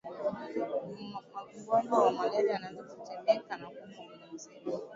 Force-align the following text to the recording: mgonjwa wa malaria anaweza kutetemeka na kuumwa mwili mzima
mgonjwa 1.57 1.97
wa 2.05 2.11
malaria 2.11 2.55
anaweza 2.55 2.83
kutetemeka 2.95 3.57
na 3.57 3.67
kuumwa 3.69 4.05
mwili 4.07 4.23
mzima 4.33 4.55